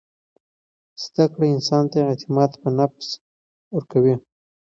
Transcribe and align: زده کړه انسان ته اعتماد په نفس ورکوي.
زده 1.03 1.25
کړه 1.33 1.45
انسان 1.55 1.83
ته 1.91 1.97
اعتماد 2.09 2.51
په 2.61 2.69
نفس 2.79 3.07
ورکوي. 3.75 4.15